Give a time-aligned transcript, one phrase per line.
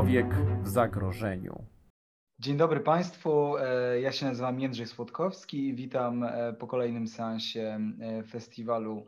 [0.00, 1.64] Człowiek w zagrożeniu.
[2.38, 3.56] Dzień dobry Państwu.
[3.58, 9.06] E, ja się nazywam Jędrzej Słodkowski i witam e, po kolejnym seansie e, festiwalu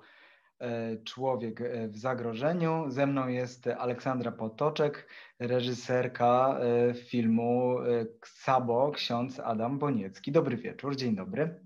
[1.05, 2.85] Człowiek w zagrożeniu.
[2.89, 5.09] Ze mną jest Aleksandra Potoczek,
[5.39, 6.61] reżyserka
[6.95, 7.77] filmu
[8.21, 10.33] Ksabo, ksiądz Adam Boniecki.
[10.33, 11.61] Dobry wieczór, dzień dobry.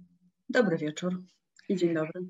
[0.49, 1.23] Dobry wieczór
[1.69, 2.21] i dzień dobry.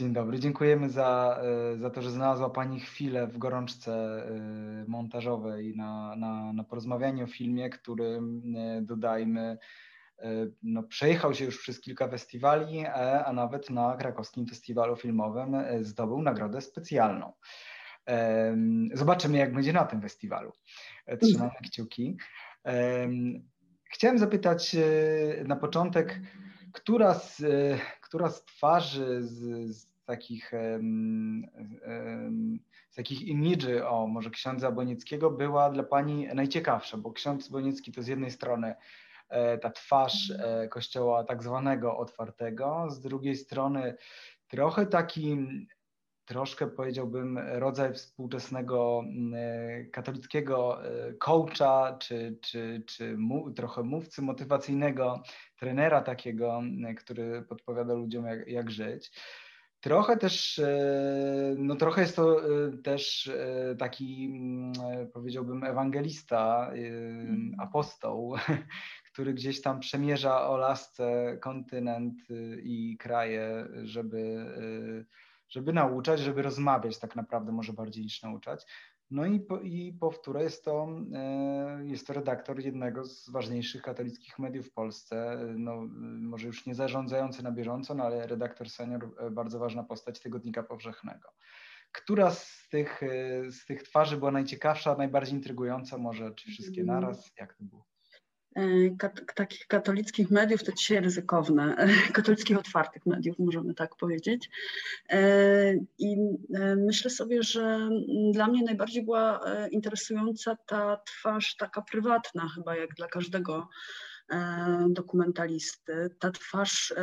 [0.00, 5.76] Dzień dobry, dziękujemy za, e, za to, że znalazła Pani chwilę w gorączce e, montażowej
[5.76, 8.20] na, na, na porozmawianie o filmie, który
[8.56, 9.58] e, dodajmy,
[10.62, 12.86] no, przejechał się już przez kilka festiwali,
[13.24, 17.32] a nawet na krakowskim festiwalu filmowym zdobył nagrodę specjalną.
[18.94, 20.52] Zobaczymy, jak będzie na tym festiwalu.
[21.20, 22.16] Trzymamy kciuki.
[23.92, 24.76] Chciałem zapytać
[25.44, 26.20] na początek,
[26.72, 27.42] która z,
[28.00, 30.52] która z twarzy, z, z takich,
[32.90, 38.02] z takich imidży, o może księdza Bonieckiego była dla Pani najciekawsza, bo ksiądz Boniecki to
[38.02, 38.74] z jednej strony
[39.28, 43.96] e, ta twarz e, kościoła tak zwanego otwartego, z drugiej strony
[44.48, 45.36] trochę taki
[46.24, 49.04] troszkę powiedziałbym rodzaj współczesnego
[49.34, 50.78] e, katolickiego
[51.18, 55.22] coacha, czy, czy, czy mu, trochę mówcy motywacyjnego,
[55.58, 56.62] trenera takiego,
[56.96, 59.12] który podpowiada ludziom jak, jak żyć.
[59.80, 64.72] Trochę też, e, no trochę jest to e, też e, taki, mm,
[65.12, 67.54] powiedziałbym, ewangelista, mhm.
[67.58, 68.34] apostoł,
[69.12, 72.14] który gdzieś tam przemierza o lasce kontynent
[72.62, 74.46] i kraje, żeby,
[75.48, 78.66] żeby nauczać, żeby rozmawiać tak naprawdę, może bardziej niż nauczać.
[79.10, 84.38] No i, po, i powtórę, jest to, e, jest to redaktor jednego z ważniejszych katolickich
[84.38, 85.88] mediów w Polsce, no,
[86.20, 90.62] może już nie zarządzający na bieżąco, no, ale redaktor senior, e, bardzo ważna postać Tygodnika
[90.62, 91.28] Powszechnego.
[91.92, 96.94] Która z tych, e, z tych twarzy była najciekawsza, najbardziej intrygująca może, czy wszystkie mm.
[96.94, 97.32] naraz?
[97.40, 97.89] Jak to było?
[98.56, 101.76] E, kat takich katolickich mediów to dzisiaj ryzykowne,
[102.12, 104.50] katolickich otwartych mediów możemy tak powiedzieć.
[105.10, 106.16] E, I
[106.54, 107.88] e, myślę sobie, że
[108.32, 109.40] dla mnie najbardziej była
[109.70, 113.68] interesująca ta twarz taka prywatna chyba jak dla każdego
[114.88, 116.10] dokumentalisty.
[116.18, 116.94] Ta twarz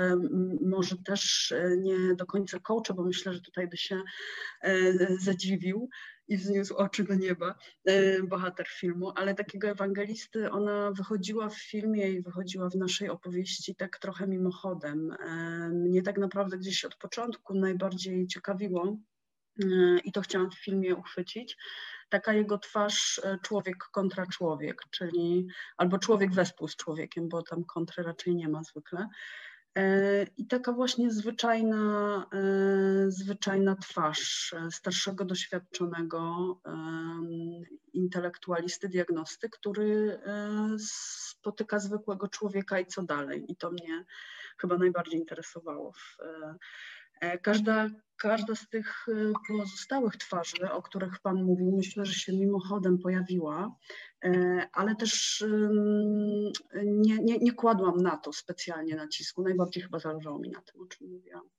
[0.62, 4.02] może też nie do końca coacha, bo myślę, że tutaj by się
[5.20, 5.90] zadziwił,
[6.28, 7.56] i wzniósł oczy do nieba,
[7.86, 13.76] e, bohater filmu, ale takiego ewangelisty ona wychodziła w filmie i wychodziła w naszej opowieści
[13.76, 15.12] tak trochę mimochodem.
[15.12, 18.98] E, mnie tak naprawdę gdzieś od początku najbardziej ciekawiło e,
[20.04, 21.58] i to chciałam w filmie uchwycić,
[22.10, 25.48] taka jego twarz człowiek kontra człowiek, czyli
[25.78, 29.08] albo człowiek wespół z człowiekiem, bo tam kontry raczej nie ma zwykle.
[29.78, 32.26] E, I taka właśnie zwyczajna,
[33.08, 36.36] zwyczajna twarz starszego, doświadczonego
[37.94, 40.20] intelektualisty, diagnosty, który
[40.80, 43.52] spotyka zwykłego człowieka i co dalej.
[43.52, 44.06] I to mnie
[44.58, 46.18] chyba najbardziej interesowało w,
[47.42, 49.14] każda, każda z tych e,
[49.48, 53.76] pozostałych twarzy, o których Pan mówił, myślę, że się mimochodem pojawiła,
[54.26, 55.46] e, ale też
[56.86, 59.44] nie, nie, nie kładłam na to specjalnie nacisku.
[59.44, 61.50] Najbardziej chyba zależało mi na tym, o czym mówiłam.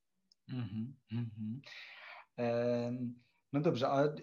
[0.53, 0.65] Mm
[1.13, 1.61] -hmm.
[3.53, 4.15] no dobrze, ale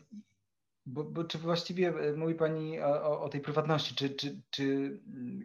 [0.86, 5.00] bo, bo, czy właściwie mówi Pani o, o, tej prywatności, czy, czy, czy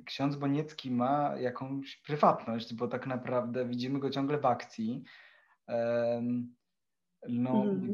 [0.04, 5.04] ksiądz Boniecki ma jakąś prywatność, bo tak naprawdę widzimy go ciągle w akcji,
[7.28, 7.92] no, mm.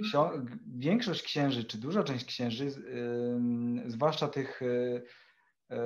[0.67, 2.71] większość księży, czy duża część księży,
[3.87, 5.79] zwłaszcza tych e,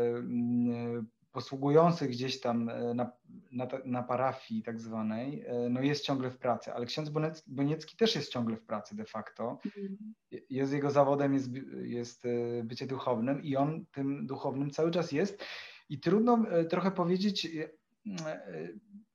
[1.33, 3.12] posługujących gdzieś tam e, na,
[3.53, 7.97] na, na, parafii tak zwanej, e, no jest ciągle w pracy, ale ksiądz Boniecki, Boniecki
[7.97, 9.59] też jest ciągle w pracy de facto.
[10.51, 11.51] Jest jego zawodem, jest,
[11.83, 12.22] jest
[12.65, 15.45] bycie duchownym i on tym duchownym cały czas jest
[15.89, 17.49] i trudno trochę powiedzieć,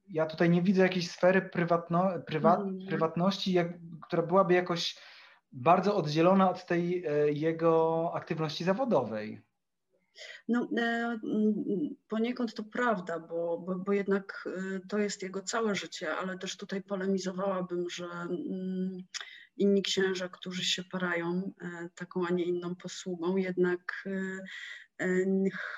[0.10, 3.68] ja tutaj nie widzę jakiejś sfery prywatno, prywat, prywatności, jak,
[4.02, 4.96] która byłaby jakoś
[5.52, 9.42] bardzo oddzielona od tej e, jego aktywności zawodowej.
[10.48, 11.20] No, e,
[12.08, 16.58] poniekąd to prawda, bo, bo, bo, jednak e, to jest jego całe życie, ale też
[16.58, 18.98] tutaj polemizowałabym, że mm,
[19.58, 21.52] inni księża, którzy się parają
[21.96, 24.08] taką, a nie inną posługą, jednak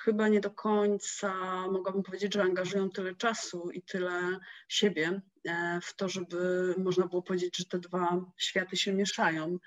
[0.03, 1.33] chyba nie do końca
[1.67, 7.21] mogłabym powiedzieć, że angażują tyle czasu i tyle siebie e, w to, żeby można było
[7.21, 9.57] powiedzieć, że te dwa światy się mieszają.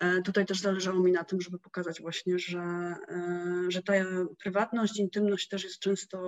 [0.00, 3.92] E, tutaj też zależało mi na tym, żeby pokazać właśnie, że, e, że ta
[4.38, 6.18] prywatność, intymność też jest często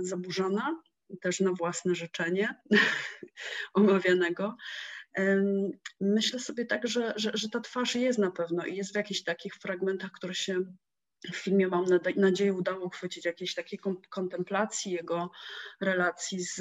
[0.00, 0.82] zaburzona,
[1.20, 2.54] też na własne życzenie
[3.74, 4.56] omawianego.
[6.00, 9.22] Myślę sobie tak, że, że, że ta twarz jest na pewno i jest w jakichś
[9.22, 10.64] takich fragmentach, które się
[11.32, 11.84] w filmie mam
[12.16, 13.78] nadzieję udało uchwycić jakieś takie
[14.08, 15.30] kontemplacji jego
[15.80, 16.54] relacji z,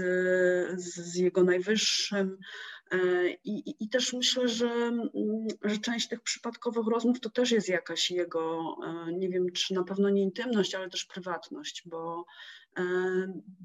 [0.81, 2.37] z, jego najwyższym.
[2.91, 7.51] E, I, i, I, też myślę, że, mm, że część tych przypadkowych rozmów to też
[7.51, 12.25] jest jakaś jego, e, nie wiem czy na pewno nie intymność, ale też prywatność, bo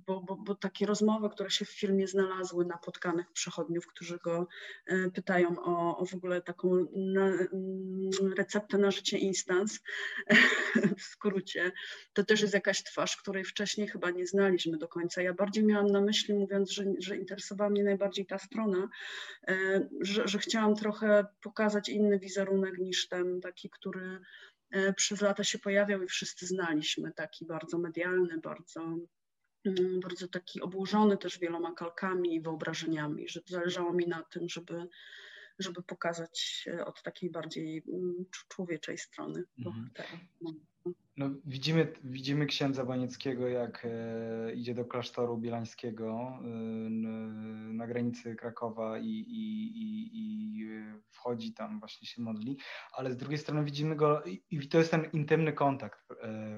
[0.07, 4.47] bo, bo, bo, takie rozmowy, które się w filmie znalazły napotkanych przechodniów, którzy go
[4.87, 9.81] e, pytają o, o w ogóle taką na, mm, receptę na życie instans,
[10.99, 11.73] w skrócie,
[12.13, 15.23] to też jest jakaś twarz, której wcześniej chyba nie znaliśmy do końca.
[15.23, 18.89] Ja bardziej miałam na myśli, mówiąc, że, że interesowała mnie najbardziej ta strona,
[19.49, 24.21] e, że, że chciałam trochę pokazać inny wizerunek niż ten taki, który
[24.54, 24.54] E,
[24.97, 28.81] przez lata się pojawiał i wszyscy znaliśmy, taki bardzo medialny, bardzo,
[29.65, 34.89] mm, bardzo taki obłożony też wieloma kalkami i wyobrażeniami, że zależało mi na tym, żeby,
[35.59, 39.91] żeby pokazać e, od takiej bardziej mm, człowieczej strony mhm.
[40.41, 40.53] No.
[41.17, 46.47] No, widzimy, widzimy księdza Banieckiego, jak e, idzie do klasztoru bielańskiego e,
[47.75, 50.69] na granicy Krakowa i, i, i, i,
[51.11, 52.59] wchodzi tam, właśnie się modli,
[52.93, 56.09] ale z drugiej strony widzimy go i, to jest ten intymny kontakt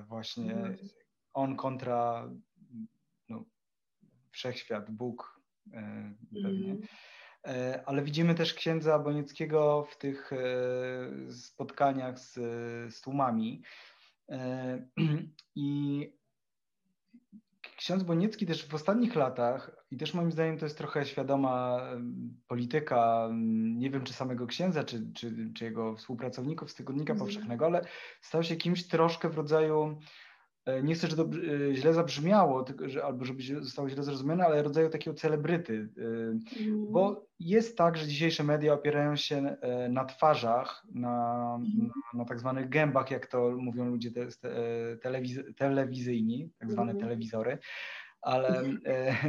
[0.08, 0.76] właśnie, mm.
[1.32, 2.30] on kontra
[3.28, 3.44] no,
[4.30, 5.40] wszechświat, Bóg
[6.42, 6.76] pewnie.
[7.46, 7.80] Mm.
[7.86, 12.34] Ale widzimy też księdza Bonieckiego w tych e, spotkaniach z,
[12.94, 13.62] z tłumami,
[14.28, 14.78] E,
[15.56, 16.12] I
[17.76, 21.80] ksiądz Boniecki też w ostatnich latach, i też moim zdaniem to jest trochę świadoma
[22.48, 23.28] polityka,
[23.76, 27.26] nie wiem czy samego księdza, czy, czy, czy jego współpracowników z Tygodnika mm.
[27.26, 27.84] Powszechnego, ale
[28.20, 29.98] stał się kimś troszkę w rodzaju E,
[30.82, 35.16] nie chcę, żeby e, źle zabrzmiało, że, albo żeby zostało źle zrozumiane, ale rodzaju takiego
[35.16, 35.88] celebryty.
[35.96, 36.40] Mm.
[36.92, 39.56] Bo jest tak, że dzisiejsze media opierają się
[39.88, 41.90] na twarzach, na, mm.
[42.12, 44.26] na, na tak zwanych gębach, jak to mówią ludzie te,
[45.02, 47.02] telewiz telewizyjni, tak zwane mm.
[47.02, 47.58] telewizory,
[48.20, 48.62] ale,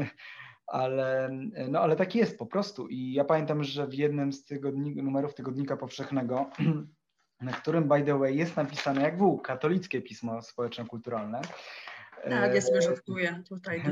[0.67, 1.29] ale,
[1.69, 2.87] no, ale tak jest po prostu.
[2.87, 6.49] I ja pamiętam, że w jednym z tygodni numerów Tygodnika Powszechnego
[7.41, 11.41] na którym, by the way, jest napisane jak był katolickie pismo społeczno-kulturalne.
[12.29, 13.81] Tak, ja sobie żartuję tutaj.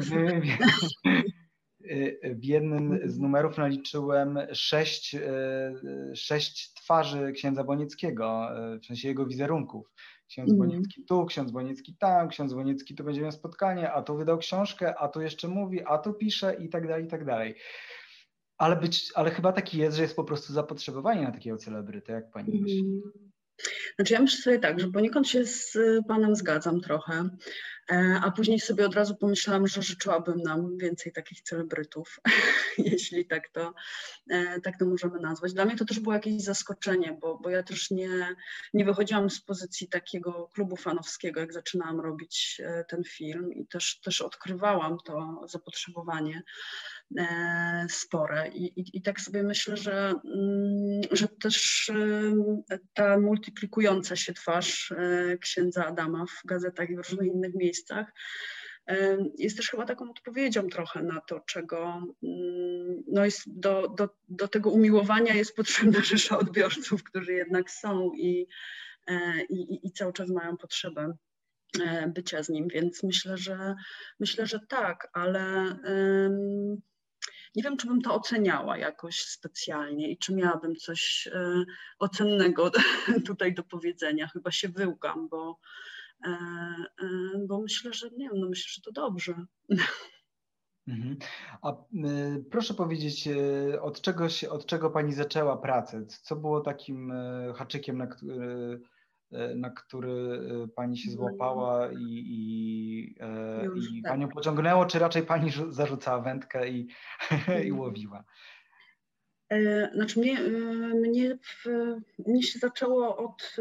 [2.23, 5.73] W jednym z numerów naliczyłem sześć, e,
[6.15, 9.91] sześć twarzy księdza Bonieckiego, e, w sensie jego wizerunków.
[10.27, 10.59] Ksiądz mm.
[10.59, 14.95] Boniecki tu, ksiądz Boniecki tam, ksiądz Boniecki tu będzie miał spotkanie, a tu wydał książkę,
[14.99, 17.55] a tu jeszcze mówi, a tu pisze i tak dalej, i tak dalej.
[18.57, 22.31] Ale, być, ale chyba taki jest, że jest po prostu zapotrzebowanie na takiego celebrytę, jak
[22.31, 22.79] pani myśli.
[22.79, 23.34] Mm.
[23.95, 27.29] Znaczy ja myślę sobie tak, że poniekąd się z Panem zgadzam trochę,
[28.23, 32.19] a później sobie od razu pomyślałam, że życzyłabym nam więcej takich celebrytów,
[32.77, 33.73] jeśli tak to,
[34.29, 35.53] e, tak to możemy nazwać.
[35.53, 38.35] Dla mnie to też było jakieś zaskoczenie, bo, bo ja też nie,
[38.73, 43.99] nie wychodziłam z pozycji takiego klubu fanowskiego, jak zaczynałam robić e, ten film i też,
[43.99, 46.43] też odkrywałam to zapotrzebowanie
[47.17, 48.47] E, spore.
[48.47, 51.89] I, i, I, tak sobie myślę, że, mm, że też
[52.69, 57.74] e, ta multiplikująca się twarz e, księdza Adama w gazetach i w różnych innych miejscach
[59.37, 64.47] jest też chyba taką odpowiedzią trochę na to, czego mm, no jest do, do, do
[64.47, 68.47] tego umiłowania jest potrzebna rzesza odbiorców, którzy jednak są i,
[69.49, 71.13] i, i cały czas mają potrzebę
[72.07, 73.75] bycia z nim, więc myślę, że
[74.19, 75.75] myślę, że tak, ale
[77.55, 81.63] nie wiem, czy bym to oceniała jakoś specjalnie i czy miałabym coś e,
[81.99, 82.71] ocennego
[83.27, 84.27] tutaj do powiedzenia.
[84.27, 85.94] Chyba się wyłgam, bo, e, e,
[87.47, 89.45] bo myślę, że nie wiem, no myślę, że to dobrze.
[90.87, 91.17] Mhm.
[91.61, 93.29] A y, proszę powiedzieć,
[93.81, 96.05] od czego, się, od czego Pani zaczęła pracę?
[96.05, 97.13] Co było takim
[97.55, 98.81] haczykiem, na który
[99.31, 103.65] E, na który e, pani się złapała i, i, e,
[103.97, 104.11] i tak.
[104.11, 106.87] panią pociągnęło, czy raczej pani zarzucała wędkę i,
[107.65, 107.79] i mm.
[107.79, 108.23] łowiła?
[109.93, 110.39] Znaczy mnie,
[110.93, 111.37] mnie,
[112.27, 113.55] mnie się zaczęło od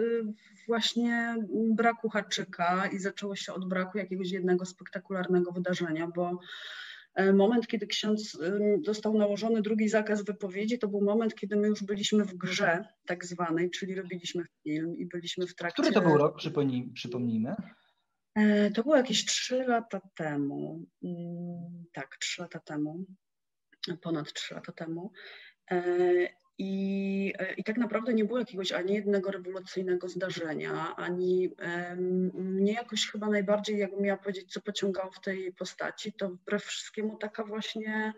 [0.67, 1.37] właśnie
[1.71, 6.39] braku haczyka i zaczęło się od braku jakiegoś jednego spektakularnego wydarzenia, bo
[7.15, 8.39] E, moment, kiedy ksiądz
[8.79, 13.25] dostał nałożony drugi zakaz wypowiedzi, to był moment, kiedy my już byliśmy w grze tak
[13.25, 15.83] zwanej, czyli robiliśmy film i byliśmy w trakcie...
[15.83, 17.55] Który to był rok, przypomnij, przypomnijmy?
[18.35, 20.87] E, to było jakieś trzy lata temu.
[21.05, 23.05] Mm, tak, trzy lata temu.
[24.03, 25.13] Ponad trzy lata temu.
[25.71, 26.29] E,
[26.59, 32.73] i, e, I tak naprawdę nie było jakiegoś ani jednego rewolucyjnego zdarzenia, ani um, mnie
[32.73, 37.45] jakoś chyba najbardziej, jakbym miała powiedzieć, co pociągało w tej postaci, to wbrew wszystkiemu taka
[37.45, 38.13] właśnie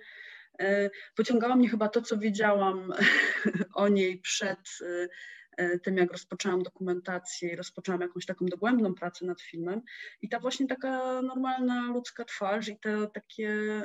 [0.59, 2.93] e, pociągała mnie chyba to, co wiedziałam
[3.75, 4.59] o niej przed,
[5.83, 9.83] tym, jak rozpoczęłam dokumentację i rozpoczęłam jakąś taką dogłębną pracę nad filmem.
[10.23, 13.83] I ta właśnie taka normalna ludzka twarz i te takie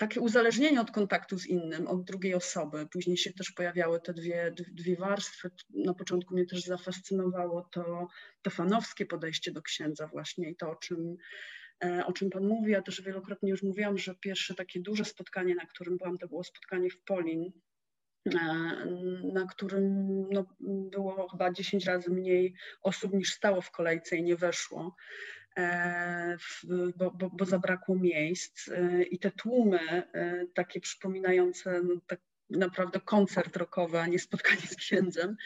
[0.00, 2.86] takie uzależnienie od kontaktu z innym, od drugiej osoby.
[2.86, 5.50] Później się też pojawiały te dwie, dwie warstwy.
[5.70, 8.08] Na początku mnie też zafascynowało to,
[8.42, 11.16] to fanowskie podejście do księdza właśnie i to, o czym,
[11.84, 12.72] e, o czym Pan mówi.
[12.72, 16.44] Ja też wielokrotnie już mówiłam, że pierwsze takie duże spotkanie, na którym byłam, to było
[16.44, 17.52] spotkanie w Polin,
[18.26, 18.38] e,
[19.32, 19.84] na którym
[20.30, 20.44] no,
[20.90, 24.96] było chyba 10 razy mniej osób niż stało w kolejce i nie weszło.
[25.56, 26.36] E,
[26.96, 29.78] bo, bo, bo zabrakło miejsc e, i te tłumy
[30.12, 35.36] e, takie przypominające no, tak naprawdę koncert rockowy, a nie spotkanie z księdzem,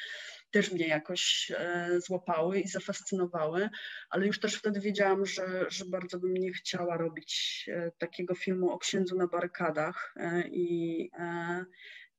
[0.51, 1.53] też mnie jakoś
[1.99, 3.71] złapały i zafascynowały,
[4.11, 7.65] ale już też wtedy wiedziałam, że, że bardzo bym nie chciała robić
[7.99, 10.15] takiego filmu o księdzu na barykadach
[10.47, 11.11] i,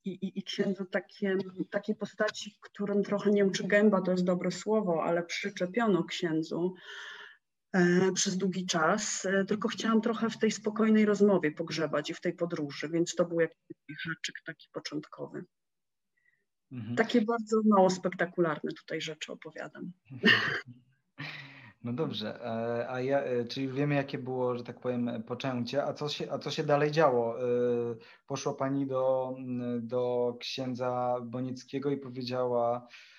[0.04, 1.36] i, i księdzu takie,
[1.70, 6.74] takiej postaci, którym trochę nie wiem, czy gęba to jest dobre słowo, ale przyczepiono księdzu
[8.14, 12.32] przez długi czas, e, tylko chciałam trochę w tej spokojnej rozmowie pogrzebać i w tej
[12.32, 13.56] podróży, więc to był jakiś
[14.04, 15.44] haczyk taki początkowy.
[16.72, 16.96] Mhm.
[16.96, 19.92] Takie bardzo mało spektakularne tutaj rzeczy opowiadam.
[21.84, 26.08] No dobrze, e, a ja, czyli wiemy, jakie było, że tak powiem, poczęcie, a co
[26.08, 27.36] się, a co się dalej działo?
[28.26, 29.36] Poszła Pani do,
[29.80, 33.15] do księdza Bonickiego i powiedziała, E,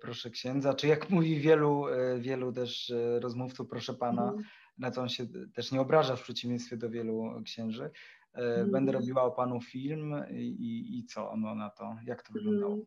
[0.00, 4.44] proszę księdza, czy jak mówi wielu, e, wielu też e, rozmówców, proszę pana, mm.
[4.78, 7.90] na co on się też nie obraża w przeciwieństwie do wielu księży.
[8.32, 8.70] Mm.
[8.70, 12.72] Będę robiła o panu film i, i co ono na to, jak to wyglądało?
[12.72, 12.86] Mm.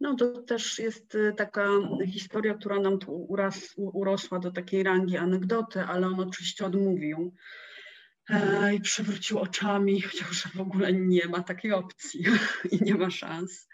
[0.00, 1.68] No to też jest taka
[2.06, 7.34] historia, która nam tu uras, urosła do takiej rangi anegdoty, ale on oczywiście odmówił
[8.74, 12.24] i przewrócił oczami, chociaż w ogóle nie ma takiej opcji
[12.72, 13.68] i nie ma szans.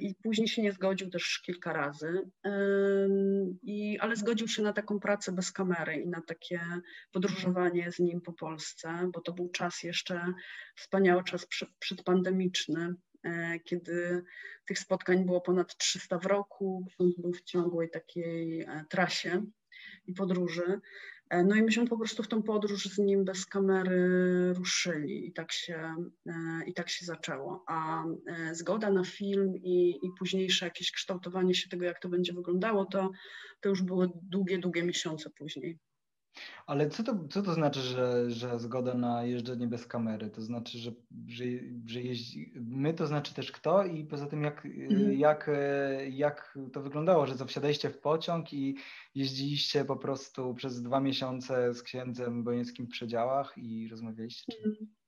[0.00, 2.30] I później się nie zgodził też kilka razy,
[3.62, 6.60] I, ale zgodził się na taką pracę bez kamery i na takie
[7.12, 10.32] podróżowanie z nim po Polsce, bo to był czas jeszcze,
[10.76, 11.46] wspaniały czas
[11.78, 14.24] przedpandemiczny, e, kiedy
[14.66, 19.42] tych spotkań było ponad 300 w roku, był w ciągłej takiej e, trasie
[20.06, 20.80] i podróży.
[21.30, 25.32] E, no i myśmy po prostu w tą podróż z nim bez kamery ruszyli i
[25.32, 25.94] tak się,
[26.26, 26.32] e,
[26.66, 27.64] i tak się zaczęło.
[27.66, 32.32] A e, zgoda na film i, i późniejsze jakieś kształtowanie się tego, jak to będzie
[32.32, 33.10] wyglądało, to,
[33.60, 35.78] to już były długie, długie miesiące później.
[36.66, 40.30] Ale co to, co to znaczy, że, że zgoda na jeżdżenie bez kamery?
[40.30, 40.90] To znaczy, że,
[41.26, 41.44] że,
[41.86, 42.52] że jeździ...
[42.54, 45.12] my to znaczy też kto i poza tym jak, mhm.
[45.12, 45.50] jak,
[46.10, 48.76] jak to wyglądało, że co wsiadaliście w pociąg i
[49.14, 54.52] jeździliście po prostu przez dwa miesiące z księdzem Bojnickim w przedziałach i rozmawialiście?
[54.52, 54.68] Czy...
[54.68, 54.99] Mhm.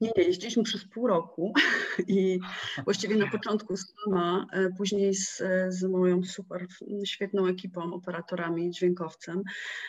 [0.00, 1.52] Nie, nie, jeździliśmy przez pół roku
[2.08, 2.38] i
[2.84, 6.66] właściwie na początku sama, e, później z, z moją super
[7.04, 9.42] świetną ekipą, operatorami, dźwiękowcem.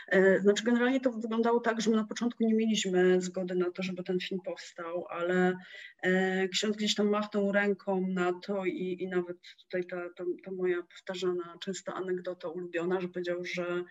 [0.08, 3.84] E, znaczy generalnie to wyglądało tak, że my na początku nie mieliśmy zgody na to,
[3.84, 5.97] żeby ten film powstał, ale e,
[6.52, 10.84] ksiądz gdzieś tam machnął ręką na to i, i nawet tutaj ta, ta, ta moja
[10.84, 13.84] powtarzana często anegdota ulubiona, że powiedział, że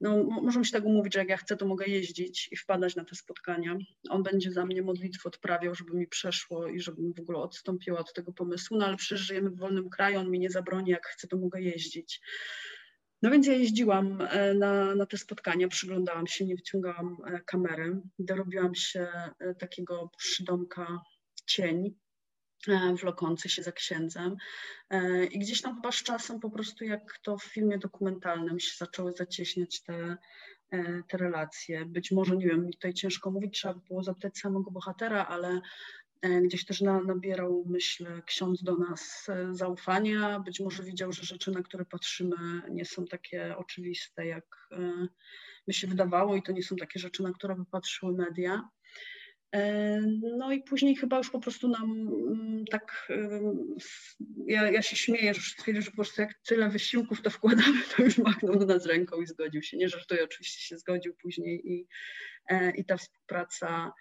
[0.00, 3.04] no, możemy się tak umówić, że jak ja chcę, to mogę jeździć i wpadać na
[3.04, 3.76] te spotkania.
[4.10, 8.12] On będzie za mnie modlitwę odprawiał, żeby mi przeszło i żebym w ogóle odstąpiła od
[8.12, 11.28] tego pomysłu, no ale przecież żyjemy w wolnym kraju, on mi nie zabroni, jak chcę,
[11.28, 12.20] to mogę jeździć.
[13.22, 18.00] No więc ja jeździłam e, na, na te spotkania, przyglądałam się, nie wyciągałam e, kamery,
[18.18, 21.00] dorobiłam się e, takiego przydomka
[21.50, 21.94] cień,
[22.68, 24.36] E, wlokący się za księdzem.
[24.90, 28.76] E, I gdzieś tam chyba z czasem po prostu jak to w filmie dokumentalnym się
[28.78, 30.16] zaczęły zacieśniać te,
[30.70, 31.84] e, te relacje.
[31.86, 35.60] Być może, nie wiem, tutaj ciężko mówić, trzeba by było zapytać samego bohatera, ale
[36.42, 40.40] gdzieś też na, nabierał, myślę, ksiądz do nas zaufania.
[40.40, 42.36] Być może widział, że rzeczy, na które patrzymy,
[42.70, 44.68] nie są takie oczywiste, jak
[45.66, 48.68] by się wydawało, i to nie są takie rzeczy, na które by patrzyły media.
[49.52, 50.00] E,
[50.38, 53.08] no i później chyba już po prostu nam mm, tak,
[54.46, 58.02] ja, ja się śmieję, że stwierdził, że po prostu jak tyle wysiłków to wkładamy, to
[58.02, 59.76] już machnął do nas ręką i zgodził się.
[59.76, 61.86] Nie żartuję, oczywiście się zgodził później i,
[62.46, 63.92] e, i ta współpraca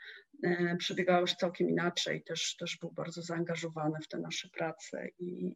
[0.43, 2.23] e, przebiegała już całkiem inaczej.
[2.23, 5.55] Też, też był bardzo zaangażowany w te nasze prace i,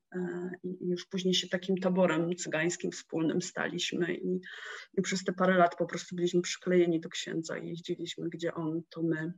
[0.63, 4.39] i już później się takim taborem cygańskim wspólnym staliśmy i,
[4.97, 8.81] i przez te parę lat po prostu byliśmy przyklejeni do księdza i jeździliśmy, gdzie on,
[8.89, 9.33] to my.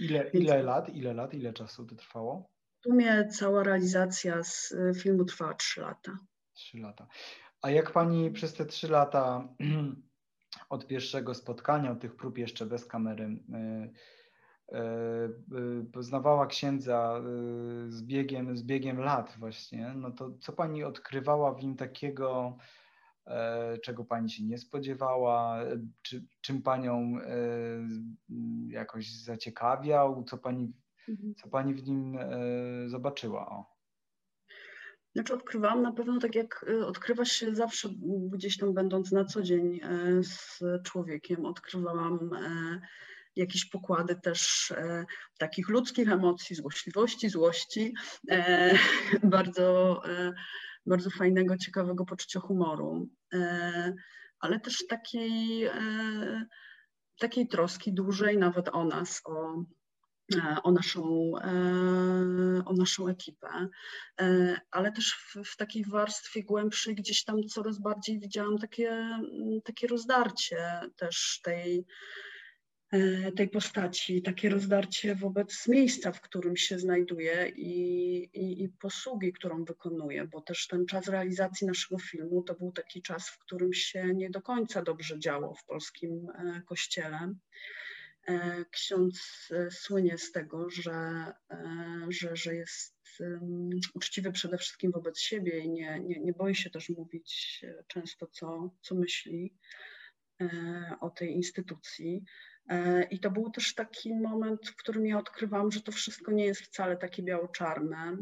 [0.00, 2.50] Ile, ile lat, ile lat, ile czasu to trwało?
[2.80, 6.18] W sumie cała realizacja z y, filmu trwała 3 lata.
[6.52, 7.06] 3 lata.
[7.62, 9.48] A jak pani przez te 3 lata
[10.70, 13.38] od pierwszego spotkania, od tych prób jeszcze bez kamery,
[15.92, 17.22] poznawała księdza
[17.88, 22.56] z biegiem, z biegiem lat właśnie, no to co pani odkrywała w nim takiego,
[23.82, 25.60] czego pani się nie spodziewała,
[26.02, 27.18] czy, czym panią
[28.68, 30.72] jakoś zaciekawiał, co pani,
[31.08, 31.34] mhm.
[31.34, 32.18] co pani w nim
[32.86, 33.50] zobaczyła?
[33.50, 33.74] O.
[35.14, 37.88] Znaczy odkrywałam na pewno tak jak odkrywa się zawsze
[38.32, 42.80] gdzieś tam będąc na co dzień e, z człowiekiem, odkrywałam e,
[43.36, 45.04] jakieś pokłady też e,
[45.38, 47.94] takich ludzkich emocji, złośliwości, złości,
[49.22, 50.02] bardzo,
[50.86, 53.08] bardzo fajnego, ciekawego poczucia humoru,
[54.40, 55.70] ale też takiej,
[57.18, 59.64] takiej troski dużej nawet o nas, o
[60.32, 63.68] E, o naszą, e, o naszą ekipę,
[64.20, 69.18] e, ale też w, w, takiej warstwie głębszej gdzieś tam coraz bardziej widziałam takie,
[69.64, 71.86] takie rozdarcie też tej,
[73.36, 79.64] tej postaci, takie rozdarcie wobec miejsca, w którym się znajduje i, i, i posługi, którą
[79.64, 84.14] wykonuje, bo też ten czas realizacji naszego filmu to był taki czas, w którym się
[84.14, 86.26] nie do końca dobrze działo w polskim
[86.66, 87.34] kościele.
[88.26, 92.94] E, ksiądz e, słynie z tego, że, e, że, że jest
[93.94, 98.70] uczciwy przede wszystkim wobec siebie i nie, nie, nie boi się też mówić często, co,
[98.82, 99.54] co myśli
[101.00, 102.24] o tej instytucji.
[103.10, 106.60] I to był też taki moment, w którym ja odkrywam, że to wszystko nie jest
[106.60, 108.16] wcale takie biało-czarne,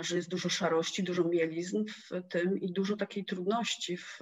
[0.00, 4.18] że jest dużo szarości, dużo mielizn w tym i dużo takiej trudności w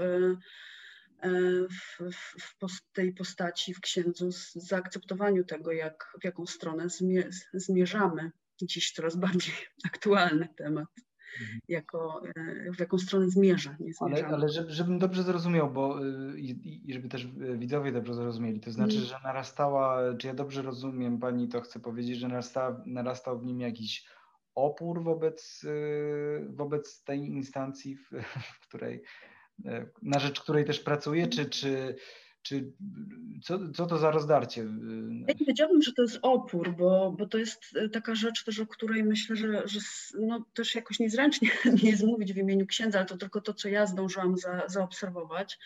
[1.22, 1.30] E,
[1.68, 2.10] w,
[2.68, 6.86] w, tej postaci, w księdzu, z zaakceptowaniu tego, jak, w jaką stronę
[7.52, 8.30] zmierzamy.
[8.62, 9.54] Dziś coraz bardziej
[9.92, 10.88] aktualny temat.
[11.40, 11.60] Mhm.
[11.68, 13.76] Jako, e, w jaką stronę zmierza.
[14.00, 17.26] Ale, ale żeby, żebym dobrze zrozumiał, bo y, i, i, żeby też
[17.58, 19.06] widzowie dobrze zrozumieli, to znaczy, mm.
[19.08, 23.60] że narastała, czy ja dobrze rozumiem, pani to chce powiedzieć, że narastała, narastał w nim
[23.60, 24.04] jakiś
[24.54, 28.10] opór wobec, y, wobec tej instancji, w,
[28.60, 29.02] w której
[29.66, 31.96] E, na rzecz której też pracuje, czy, czy,
[32.48, 32.72] czy
[33.42, 34.60] co, co to za rozdarcie?
[35.28, 38.60] Ja nie wiedziałabym, że to jest opór, bo, bo to jest e, taka rzecz też,
[38.60, 39.80] o której myślę, że, że
[40.20, 41.50] no, też jakoś niezręcznie
[41.82, 45.58] nie jest mówić w imieniu księdza, ale to tylko to, co ja zdążyłam za, zaobserwować.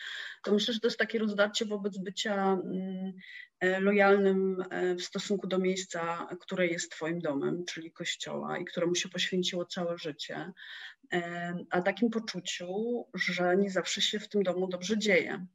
[0.45, 3.12] To myślę, że to jest takie rozdarcie wobec bycia mm,
[3.61, 4.64] e, lojalnym
[4.99, 9.99] w stosunku do miejsca, które jest Twoim domem, czyli kościoła i któremu się poświęciło całe
[9.99, 10.53] życie
[11.71, 12.66] a takim poczuciu,
[13.14, 15.47] że nie zawsze się w tym domu dobrze dzieje e,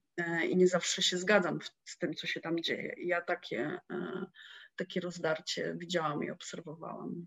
[0.49, 2.95] i nie zawsze się zgadzam z tym, co się tam dzieje.
[2.97, 4.25] Ja takie, e,
[4.75, 7.25] takie rozdarcie widziałam i obserwowałam.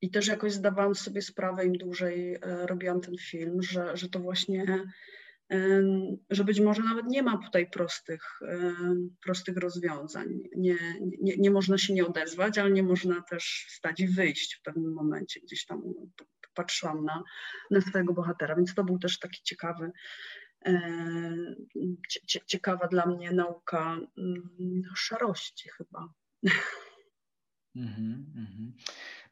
[0.00, 4.18] I też jakoś zdawałam sobie sprawę, im dłużej e, robiłam ten film, że, że to
[4.18, 4.84] właśnie,
[6.30, 8.22] że być może nawet nie ma tutaj prostych,
[9.24, 10.28] prostych rozwiązań.
[10.56, 10.76] Nie,
[11.20, 14.92] nie, nie można się nie odezwać, ale nie można też wstać i wyjść w pewnym
[14.92, 15.82] momencie, gdzieś tam
[16.54, 17.22] patrzyłam na,
[17.70, 19.92] na swojego bohatera, więc to był też taki ciekawy, e,
[22.46, 26.08] ciekawa dla mnie nauka mm, szarości chyba.
[27.76, 28.72] Mm -hmm.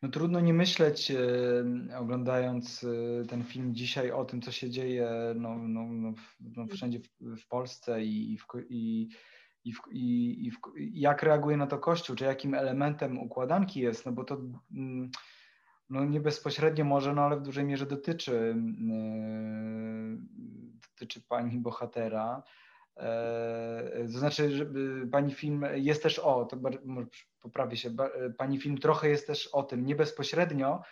[0.02, 5.10] No trudno nie myśleć, e, oglądając e, ten film dzisiaj o tym, co się dzieje
[5.36, 9.08] no, no, no, no wszędzie w, w, Polsce i, w, i,
[9.64, 14.06] i, w, i, i w, jak reaguje na to Kościół, czy jakim elementem układanki jest,
[14.06, 14.40] no bo to
[14.72, 15.10] mm,
[15.90, 20.18] no nie bezpośrednio może, no ale w dużej mierze dotyczy, yy,
[21.00, 22.42] dotyczy pani bohatera.
[22.96, 24.66] Yy, to znaczy, że
[25.12, 26.56] pani film jest też o, to
[27.40, 27.90] poprawię się,
[28.38, 30.82] pani film trochę jest też o tym, nie bezpośrednio,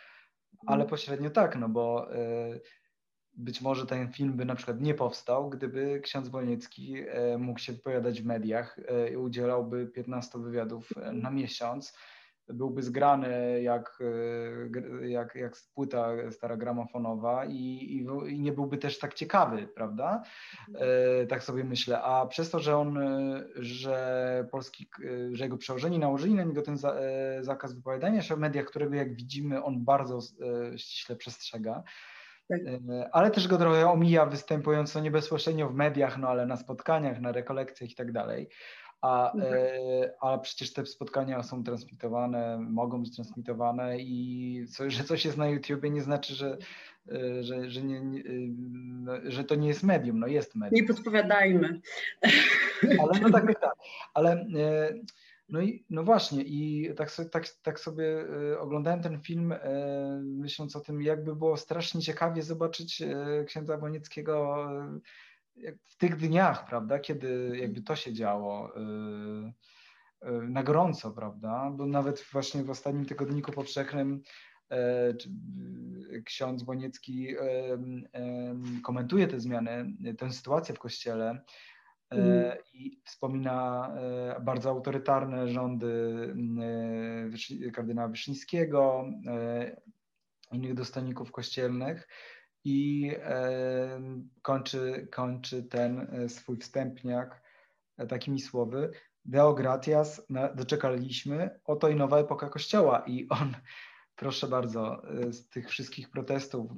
[0.66, 0.90] ale mhm.
[0.90, 2.61] pośrednio tak, no bo yy,
[3.35, 6.94] być może ten film by na przykład nie powstał, gdyby ksiądz Wolniecki
[7.38, 8.81] mógł się wypowiadać w mediach
[9.12, 11.97] i udzielałby 15 wywiadów na miesiąc
[12.51, 13.99] byłby zgrany jak,
[15.03, 20.23] e, jak, jak płyta stara gramofonowa i, i, i, nie byłby też tak ciekawy, prawda?
[20.75, 22.03] E, tak sobie myślę.
[22.03, 24.89] A przez to, że on, e, że polski,
[25.33, 26.95] że jego przełożeni nałożyli na niego ten za,
[27.41, 30.19] zakaz wypowiadania się w mediach, którego jak widzimy on bardzo
[30.77, 31.83] ściśle przestrzega,
[32.49, 32.61] tak.
[33.13, 37.21] ale też go trochę omija występując no nie bezpośrednio w mediach, no ale na spotkaniach,
[37.21, 38.49] na rekolekcjach i tak dalej
[39.01, 39.55] a, mhm.
[39.55, 45.37] e, a przecież te spotkania są transmitowane, mogą być transmitowane i co, że coś jest
[45.37, 46.59] na YouTubie nie znaczy, że,
[47.13, 48.23] e, że, że, nie, e,
[48.79, 50.81] no, że to nie jest medium, no jest medium.
[50.81, 51.81] Nie podpowiadajmy.
[53.01, 53.75] Ale no tak, tak,
[54.15, 54.47] ale
[55.49, 58.27] no i no właśnie i tak sobie, tak, tak sobie
[58.59, 59.55] oglądałem ten film
[60.23, 63.03] myśląc o tym, jakby było strasznie ciekawie zobaczyć
[63.47, 64.69] księdza Bonieckiego
[65.87, 68.77] w tych dniach, prawda, kiedy jakby to się działo.
[68.77, 69.53] Y,
[70.49, 71.71] na gorąco, prawda?
[71.77, 74.23] Bo nawet właśnie w ostatnim tygodniku powszechnym
[76.25, 77.35] ksiądz Boniecki
[78.83, 81.42] komentuje te zmiany, tę sytuację w kościele
[82.11, 82.57] mm.
[82.75, 83.92] i wspomina
[84.40, 86.35] bardzo autorytarne rządy
[87.73, 89.05] kardynała Wyszyńskiego,
[90.53, 92.09] innych dostojników kościelnych
[92.64, 93.12] i
[94.42, 97.42] kończy, kończy ten e, swój wstępniak
[97.97, 98.90] e, takimi słowy
[99.25, 103.57] Deo gratias, doczekaliśmy, oto i nowa epoka Kościoła i on,
[104.16, 106.71] proszę bardzo, e, z tych wszystkich protestów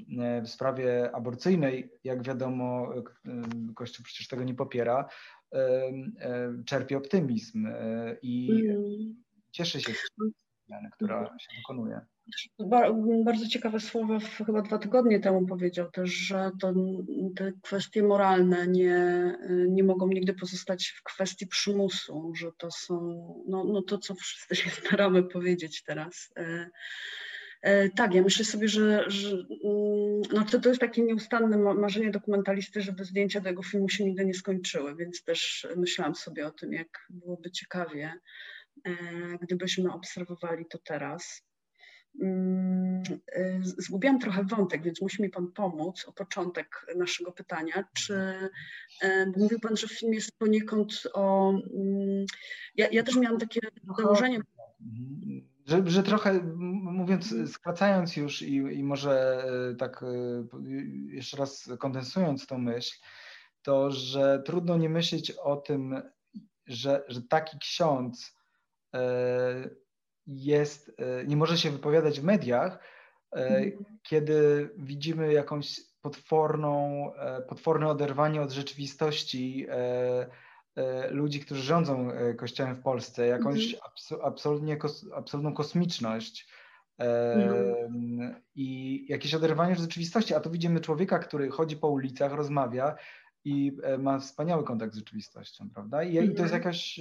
[0.44, 2.94] w sprawie aborcyjnej, jak wiadomo,
[3.74, 5.08] Kościół przecież tego nie popiera,
[6.66, 7.68] czerpie optymizm
[8.22, 9.24] i mm.
[9.50, 10.10] cieszy się z
[10.66, 12.00] zmiany, która się dokonuje.
[13.24, 16.74] Bardzo ciekawe słowa chyba dwa tygodnie temu powiedział też, że to,
[17.36, 19.34] te kwestie moralne nie,
[19.68, 22.94] nie mogą nigdy pozostać w kwestii przymusu, że to są
[23.48, 26.32] no, no to, co wszyscy się staramy powiedzieć teraz.
[26.36, 26.70] E,
[27.62, 32.10] e, tak, ja myślę sobie, że, że mm, no to, to jest takie nieustanne marzenie
[32.10, 36.72] dokumentalisty, żeby zdjęcia tego filmu się nigdy nie skończyły, więc też myślałam sobie o tym,
[36.72, 38.12] jak byłoby ciekawie,
[38.84, 38.92] e,
[39.40, 41.49] gdybyśmy obserwowali to teraz.
[42.22, 43.02] Mm,
[43.36, 47.84] y, zgubiłam trochę wątek, więc musi mi Pan pomóc o początek naszego pytania.
[47.92, 48.14] Czy
[49.02, 51.50] e, mówił Pan, że film jest poniekąd o.
[51.50, 52.26] Mm,
[52.76, 53.60] ja, ja też miałam takie
[53.98, 54.40] założenie.
[55.66, 56.40] Że, że trochę,
[56.82, 60.06] mówiąc, skracając już i, i może e, tak e,
[61.06, 62.98] jeszcze raz kondensując tą myśl,
[63.62, 66.02] to że trudno nie myśleć o tym,
[66.66, 68.40] że, że taki ksiądz
[70.30, 72.78] jest, e, nie może się wypowiadać w mediach,
[73.32, 73.84] e, mhm.
[74.02, 79.66] kiedy widzimy jakąś potworną, e, potworne oderwanie od rzeczywistości
[81.10, 84.22] ludzi, którzy rządzą Kościołem w Polsce, jakąś mhm.
[84.24, 84.78] absolutnie,
[85.14, 86.48] absolutną kosmiczność
[86.98, 88.34] mhm.
[88.54, 92.96] i jakieś oderwanie od rzeczywistości, a tu widzimy człowieka, który chodzi po ulicach, rozmawia
[93.44, 96.02] i ma wspaniały kontakt z rzeczywistością, prawda?
[96.02, 97.00] I, i to jest jakaś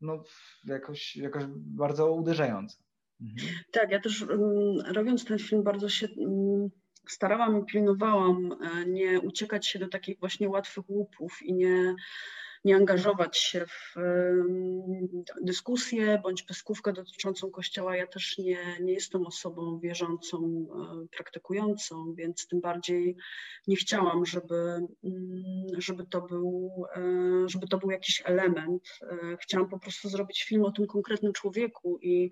[0.00, 0.24] no,
[0.64, 2.82] jakoś, jakoś bardzo uderzające.
[3.20, 3.48] Mhm.
[3.72, 6.68] Tak, ja też um, robiąc ten film bardzo się um,
[7.08, 11.94] starałam i pilnowałam e, nie uciekać się do takich właśnie łatwych łupów i nie
[12.64, 13.94] nie angażować się w
[15.42, 17.96] dyskusję bądź pyskówkę dotyczącą Kościoła.
[17.96, 23.16] Ja też nie, nie jestem osobą wierzącą, e, praktykującą, więc tym bardziej
[23.66, 27.02] nie chciałam, żeby, mm, żeby, to, był, e,
[27.48, 28.82] żeby to był jakiś element.
[29.02, 32.30] E, chciałam po prostu zrobić film o tym konkretnym człowieku i,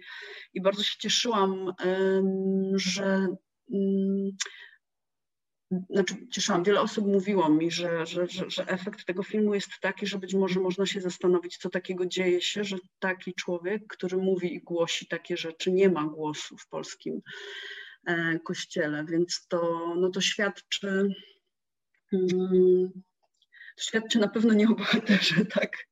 [0.54, 1.72] i bardzo się cieszyłam,
[2.74, 3.26] że
[3.72, 4.30] mm,
[5.90, 10.06] znaczy cieszyłam, wiele osób mówiło mi, że, że, że, że, efekt tego filmu jest taki,
[10.06, 14.54] że być może można się zastanowić, co takiego dzieje się, że taki człowiek, który mówi
[14.54, 17.22] i głosi takie rzeczy, nie ma głosu w polskim
[18.06, 21.08] e, kościele, więc to, no to świadczy,
[22.12, 23.02] mm,
[23.80, 25.86] świadczy na pewno nie o bohaterze, tak,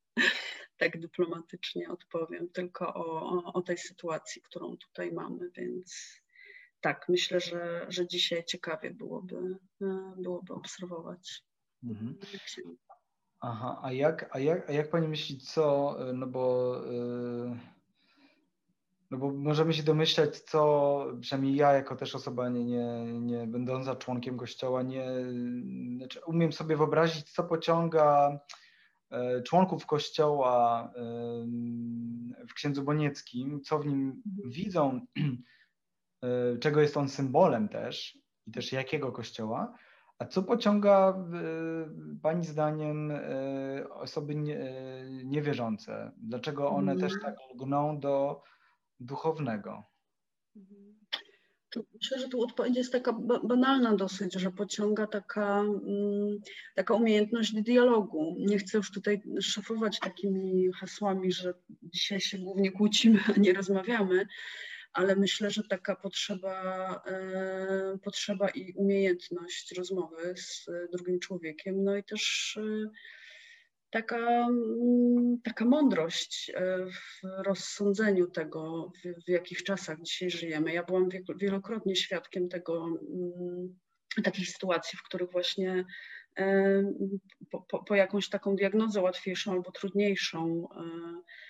[0.76, 6.23] tak dyplomatycznie odpowiem, tylko o, o tej sytuacji, którą tutaj mamy, więc
[6.84, 11.42] tak, myślę, że, że dzisiaj ciekawie byłoby, e, byłoby obserwować.
[11.84, 12.18] Mhm.
[13.40, 17.58] Aha, a jak, a, jak, a jak Pani myśli, co, e, no bo, e,
[19.10, 23.96] no bo możemy się domyślać, co przynajmniej ja jako też osoba nie, nie, nie będąca
[23.96, 25.06] członkiem kościoła, nie,
[25.96, 28.40] znaczy umiem sobie wyobrazić, co pociąga
[29.44, 30.92] członków kościoła
[32.48, 34.50] w księdzu Bonieckim, co w nim mhm.
[34.50, 35.06] widzą
[36.60, 39.74] czego jest on symbolem też i też jakiego kościoła,
[40.18, 41.24] a co pociąga
[42.22, 44.34] Pani zdaniem e, osoby
[45.24, 46.12] niewierzące?
[46.16, 47.02] Dlaczego one mm.
[47.02, 48.42] też tak lgną do
[49.00, 49.84] duchownego?
[51.94, 53.12] Myślę, że tu odpowiedź jest taka
[53.44, 56.38] banalna dosyć, że pociąga taka, mm,
[56.74, 58.36] taka umiejętność dialogu.
[58.38, 64.26] Nie chcę już tutaj szafować takimi hasłami, że dzisiaj się głównie kłócimy, a nie rozmawiamy,
[64.94, 72.04] ale myślę, że taka potrzeba, e, potrzeba i umiejętność rozmowy z drugim człowiekiem, no i
[72.04, 72.90] też e,
[73.90, 80.72] taka, mm, taka mądrość e, w rozsądzeniu tego, w, w jakich czasach dzisiaj żyjemy.
[80.72, 83.78] Ja byłam wielokrotnie świadkiem tego, mm,
[84.24, 85.84] takich sytuacji, w których właśnie
[87.50, 91.44] po, po, po jakąś taką diagnozę łatwiejszą albo trudniejszą E,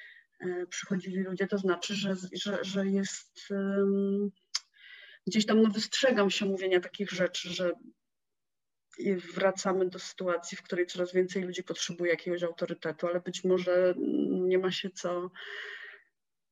[0.70, 3.48] przychodzili ludzie, to znaczy, że, że, że jest
[5.26, 7.72] gdzieś tam, no wystrzegam się mówienia takich rzeczy, że
[9.34, 13.94] wracamy do sytuacji, w której coraz więcej ludzi potrzebuje jakiegoś autorytetu, ale być może
[14.28, 15.30] nie ma się co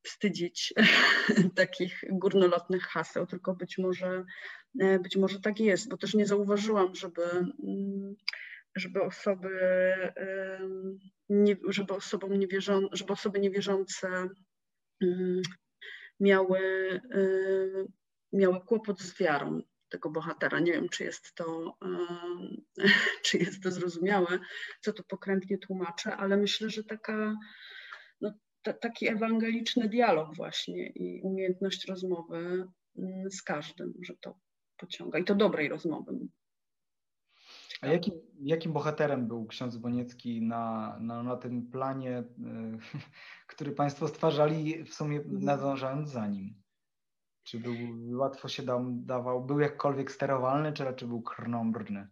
[0.02, 0.74] wstydzić
[1.54, 4.24] takich górnolotnych haseł, tylko być może,
[4.80, 8.16] e, być może tak jest, bo też nie zauważyłam, żeby, mm,
[8.76, 9.50] żeby osoby,
[11.28, 14.28] nie, żeby osobom niewierzą, żeby osoby niewierzące
[15.02, 15.42] mm,
[16.20, 16.60] miały,
[18.32, 20.60] miały kłopot z wiarą tego bohatera.
[20.60, 21.76] Nie wiem, czy jest to,
[23.24, 24.38] czy jest to zrozumiałe,
[24.80, 27.34] co tu pokrętnie tłumaczę, ale myślę, że taka
[28.80, 34.38] taki ewangeliczny dialog właśnie i umiejętność rozmowy mm, z każdym, że to
[34.76, 36.18] pociąga i to dobrej rozmowy.
[37.80, 42.24] A jakim, jakim bohaterem był ksiądz Boniecki na, na, na tym planie, y,
[43.52, 46.62] który Państwo stwarzali, w sumie nadążając za nim?
[47.44, 47.74] Czy był
[48.18, 52.08] łatwo się dam, dawał, był jakkolwiek sterowalny, czy raczej był krnąbrny?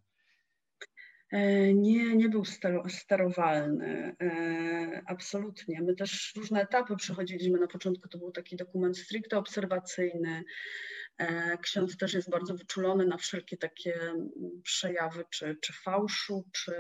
[1.31, 2.44] E, nie, nie był
[2.88, 5.83] sterowalny, e, absolutnie.
[5.83, 7.59] My też różne etapy przechodziliśmy.
[7.59, 10.44] Na początku to był taki dokument stricte obserwacyjny.
[11.21, 13.95] E, ksiądz też jest bardzo wyczulony na wszelkie takie
[14.63, 16.75] przejawy, czy, czy fałszu, czy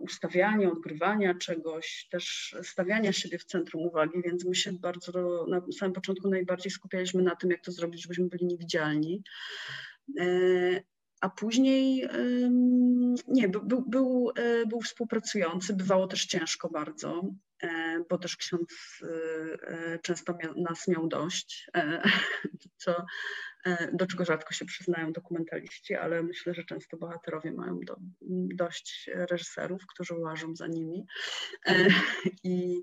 [0.00, 5.92] ustawiania, odgrywania czegoś, też stawiania siebie w centrum uwagi, więc my się bardzo na samym
[5.92, 9.22] początku najbardziej skupialiśmy na tym, jak to zrobić, żebyśmy byli niewidzialni.
[11.20, 12.08] A później
[13.28, 17.45] nie, był, był, e, był współpracujący, bywało też ciężko bardzo, e,
[18.10, 21.70] bo też ksiądz e, często nas miał dość,
[22.82, 23.06] co,
[23.92, 27.96] do czego rzadko się przyznają dokumentaliści, ale myślę, że często bohaterowie mają do,
[28.54, 31.06] dość reżyserów, którzy łażą za nimi
[32.44, 32.82] i,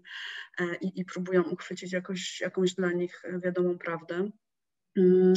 [0.81, 4.29] i, i próbują uchwycić jakoś, jakąś dla nich wiadomą prawdę.
[4.97, 5.34] Mm,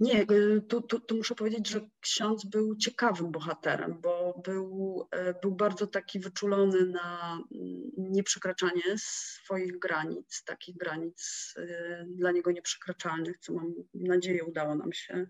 [0.00, 0.26] nie,
[0.68, 5.86] tu, tu, tu, muszę powiedzieć, że ksiądz był ciekawym bohaterem, bo był, e, był bardzo
[5.86, 13.74] taki wyczulony na mm, nieprzekraczanie swoich granic, takich granic e, dla niego nieprzekraczalnych, co mam
[13.94, 15.26] nadzieję udało nam się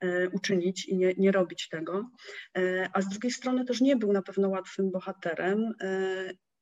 [0.00, 2.10] e, uczynić i nie, nie robić tego.
[2.92, 5.74] A z drugiej strony też nie był na pewno łatwym bohaterem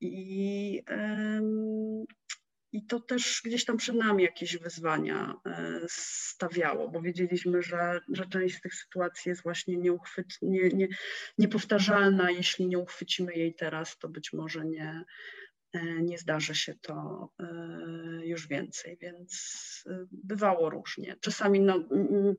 [0.01, 0.83] i
[2.75, 8.27] i to też gdzieś tam przed nami jakieś wyzwania e, stawiało, bo wiedzieliśmy, że, że
[8.27, 10.89] część z tych sytuacji jest właśnie nieuchwyt, nie, nie,
[11.39, 12.31] niepowtarzalna.
[12.31, 15.05] Jeśli nie uchwycimy jej teraz, to być może nie,
[15.73, 17.47] e, nie zdarzy się to e,
[18.27, 21.17] już więcej, więc bywało różnie.
[21.21, 22.37] Czasami no, Y,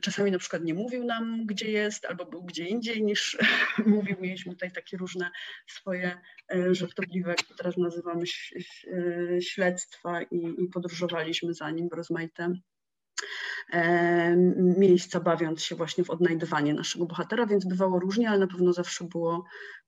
[0.00, 3.38] czasami na przykład nie mówił nam, gdzie jest, albo był gdzie indziej niż
[3.86, 4.16] mówił.
[4.20, 5.30] Mieliśmy tutaj takie różne
[5.66, 6.18] swoje
[6.54, 8.24] y, żartobliwe, jak teraz nazywamy,
[8.86, 12.54] y, śledztwa i, i podróżowaliśmy za nim w rozmaite
[13.72, 14.36] e,
[14.78, 19.04] miejsca, bawiąc się właśnie w odnajdywanie naszego bohatera, więc bywało różnie, ale na pewno zawsze
[19.04, 19.44] było,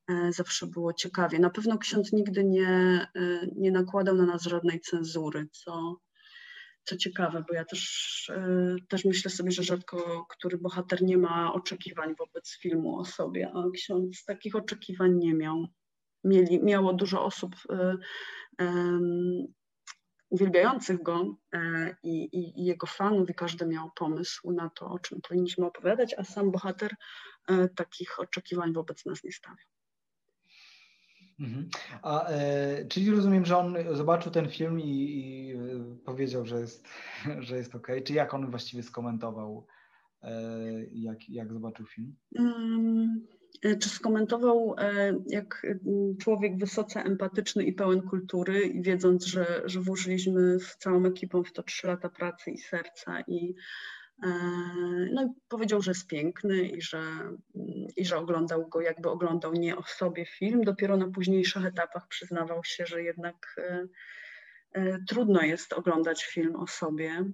[0.08, 1.38] e, zawsze było ciekawie.
[1.38, 5.96] Na pewno ksiądz nigdy nie, e, nie nakładał na nas żadnej cenzury, co,
[6.86, 7.82] co ciekawe, bo ja też,
[8.34, 13.52] e, też myślę sobie, że rzadko który bohater nie ma oczekiwań wobec filmu o sobie,
[13.54, 15.66] a ksiądz takich oczekiwań nie miał.
[16.24, 17.54] Mieli, miało dużo osób
[18.58, 19.46] um,
[20.30, 21.36] uwielbiających go
[22.02, 26.14] i, i, i, jego fanów, i każdy miał pomysł na to, o czym powinniśmy opowiadać,
[26.18, 26.94] a sam bohater
[27.76, 29.75] takich oczekiwań wobec nas nie stawiał.
[31.40, 31.68] Mhm.
[32.02, 35.54] A, e, czyli rozumiem, że on zobaczył ten film i, i
[36.04, 36.88] powiedział, że jest,
[37.38, 37.88] że jest ok.
[38.04, 39.66] Czy jak on właściwie skomentował,
[40.22, 40.32] e,
[40.92, 42.16] jak, jak zobaczył film?
[42.38, 43.26] Um,
[43.80, 45.66] czy skomentował e, jak
[46.20, 51.52] człowiek wysoce empatyczny i pełen kultury, i wiedząc, że, że włożyliśmy z całą ekipą w
[51.52, 53.95] to trzy lata pracy i serca i E,
[55.12, 57.02] no i powiedział, że jest piękny i że,
[57.96, 60.64] i że oglądał go, jakby oglądał nie o sobie film.
[60.64, 63.86] Dopiero na późniejszych etapach przyznawał się, że jednak e,
[64.72, 67.24] e, trudno jest oglądać film o sobie,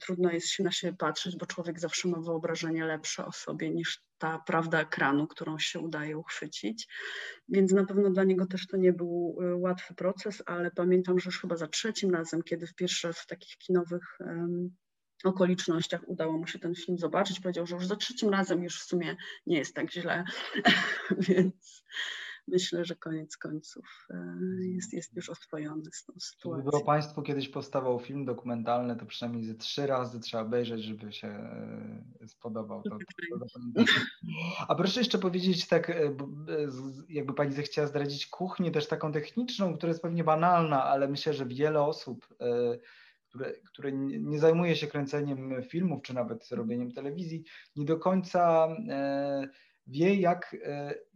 [0.00, 4.02] trudno jest się na siebie patrzeć, bo człowiek zawsze ma wyobrażenie lepsze o sobie niż
[4.18, 6.88] ta prawda ekranu, którą się udaje uchwycić.
[7.48, 11.40] Więc na pewno dla niego też to nie był łatwy proces, ale pamiętam, że już
[11.40, 14.18] chyba za trzecim razem, kiedy w pierwszy raz w takich kinowych
[15.24, 17.40] okolicznościach udało mu się ten film zobaczyć.
[17.40, 20.24] Powiedział, że już za trzecim razem już w sumie nie jest tak źle,
[21.28, 21.84] więc
[22.48, 26.70] myślę, że koniec końców e, jest, jest już oswojony z tą sytuacją.
[26.70, 31.28] Gdyby Państwu kiedyś powstawał film dokumentalny, to przynajmniej ze trzy razy trzeba obejrzeć, żeby się
[31.28, 32.82] e, spodobał.
[32.82, 33.86] To, to,
[34.68, 36.16] A proszę jeszcze powiedzieć tak, e,
[37.08, 41.46] jakby Pani zechciała zdradzić kuchnię też taką techniczną, która jest pewnie banalna, ale myślę, że
[41.46, 42.26] wiele osób
[43.36, 47.44] które, które nie zajmuje się kręceniem filmów czy nawet robieniem telewizji,
[47.76, 48.68] nie do końca
[49.86, 50.56] wie, jak,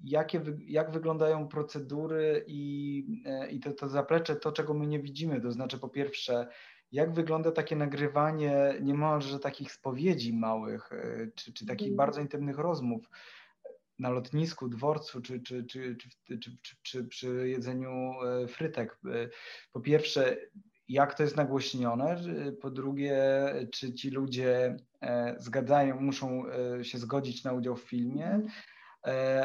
[0.04, 3.04] jakie, jak wyglądają procedury i,
[3.50, 5.40] i to, to zaplecze, to czego my nie widzimy.
[5.40, 6.48] To znaczy, po pierwsze,
[6.92, 10.90] jak wygląda takie nagrywanie niemalże takich spowiedzi małych,
[11.34, 11.96] czy, czy takich mm.
[11.96, 13.10] bardzo intymnych rozmów
[14.00, 18.98] na lotnisku, dworcu, czy, czy, czy, czy, czy, czy, czy przy jedzeniu e, frytek.
[19.06, 19.28] E,
[19.72, 20.36] po pierwsze,
[20.92, 22.16] jak to jest nagłośnione,
[22.60, 23.18] po drugie,
[23.72, 26.44] czy ci ludzie e, zgadzają, muszą
[26.82, 28.50] się zgodzić na udział w filmie, mhm.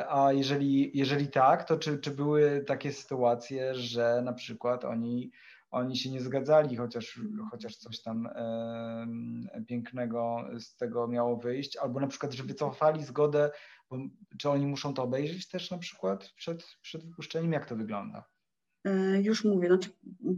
[0.09, 5.31] a jeżeli, jeżeli tak, to czy, czy były takie sytuacje, że na przykład oni
[5.75, 7.19] oni się nie zgadzali, chociaż,
[7.51, 13.51] chociaż coś tam e, pięknego z tego miało wyjść, albo na przykład, że wycofali zgodę,
[13.89, 13.97] bo,
[14.39, 18.23] czy oni muszą to obejrzeć też na przykład przed, przed wypuszczeniem, jak to wygląda?
[18.85, 19.89] E, już mówię, znaczy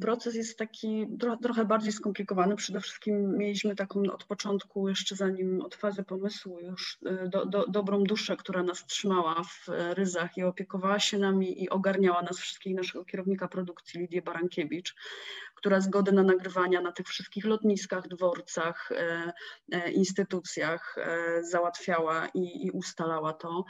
[0.02, 1.08] proces jest taki
[1.42, 2.56] trochę, bardziej skomplikowany.
[2.56, 7.68] Przede wszystkim mieliśmy taką od początku, jeszcze zanim od fazy pomysłu, już e, do, do,
[7.68, 12.76] dobrą duszę, która nas trzymała w ryzach i opiekowała się nami i ogarniała nas wszystkich,
[12.76, 14.96] naszego kierownika produkcji Lidię Barankiewicz,
[15.58, 19.34] która zgodę na nagrywania na tych wszystkich lotniskach, dworcach, e,
[19.72, 23.64] e, instytucjach e, załatwiała i, i ustalała to.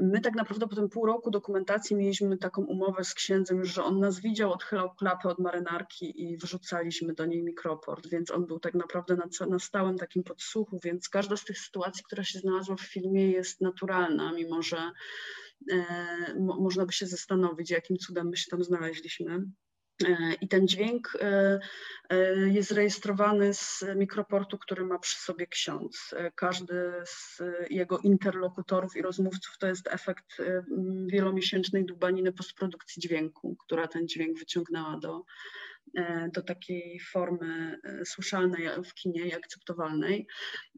[0.00, 4.00] My tak naprawdę po tym pół roku dokumentacji mieliśmy taką umowę z księdzem, że on
[4.00, 8.74] nas widział, odchylał klapę od marynarki i wrzucaliśmy do niej mikroport, więc on był tak
[8.74, 12.80] naprawdę na, na stałym takim podsłuchu, więc każda z tych sytuacji, która się znalazła w
[12.80, 14.90] filmie jest naturalna, mimo że
[16.38, 19.44] mo, można by się zastanowić, jakim cudem my się tam znaleźliśmy.
[20.04, 21.60] E, I ten dźwięk e,
[22.10, 26.14] e, jest rejestrowany z mikroportu, który ma przy sobie ksiądz.
[26.34, 30.42] Każdy z jego interlokutorów i rozmówców to jest efekt
[31.06, 35.24] wielomiesięcznej dłubaniny postprodukcji dźwięku, która ten dźwięk wyciągnęła do,
[36.32, 40.26] do takiej formy e, słyszalnej w kinie i akceptowalnej.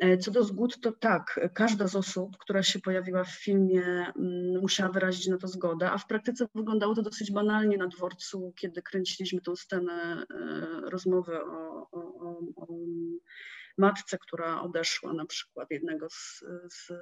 [0.01, 4.61] E, co do zgód, to tak, każda z osób, która się pojawiła w filmie, mm,
[4.61, 8.83] musiała wyrazić na to zgodę, a w praktyce wyglądało to dosyć banalnie na dworcu, kiedy
[8.83, 10.27] kręciliśmy tę scenę
[10.83, 12.66] rozmowy o, o, o, o
[13.79, 16.92] matce, która odeszła na przykład jednego z, z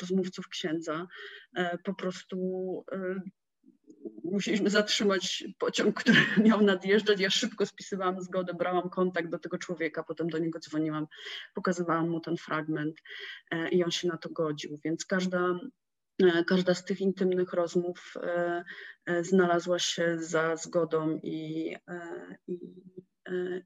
[0.00, 1.06] rozmówców księdza,
[1.84, 2.36] po prostu
[4.24, 7.20] musieliśmy zatrzymać pociąg, który miał nadjeżdżać.
[7.20, 11.06] Ja szybko spisywałam zgodę, brałam kontakt do tego człowieka, potem do niego dzwoniłam,
[11.54, 12.96] pokazywałam mu ten fragment
[13.50, 14.80] e, i on się na to godził.
[14.84, 15.58] Więc każda,
[16.22, 18.64] e, każda z tych intymnych rozmów e,
[19.24, 21.76] znalazła się za zgodą i,
[22.48, 22.58] i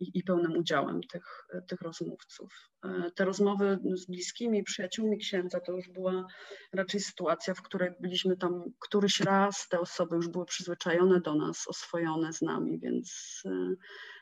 [0.01, 2.71] i, i pełnym udziałem tych, tych rozmówców.
[2.85, 6.27] E, te rozmowy z bliskimi, przyjaciółmi księdza to już była
[6.73, 11.69] raczej sytuacja, w której byliśmy tam któryś raz, te osoby już były przyzwyczajone do nas,
[11.69, 13.75] oswojone z nami, więc, e,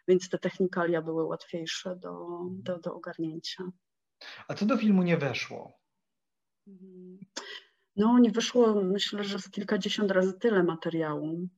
[0.08, 2.16] więc te technikalia były łatwiejsze do,
[2.50, 3.64] do, do ogarnięcia.
[4.48, 5.72] A co do filmu nie weszło?
[7.96, 11.48] No, nie wyszło, myślę, że z kilkadziesiąt razy tyle materiału.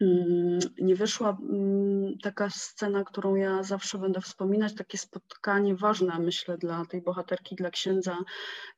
[0.00, 6.58] Mm, nie wyszła mm, taka scena, którą ja zawsze będę wspominać, takie spotkanie ważne, myślę,
[6.58, 8.18] dla tej bohaterki, dla księdza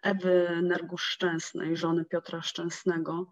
[0.02, 3.26] Ewy Nergusz-Szczęsnej, żony Piotra Szczęsnego,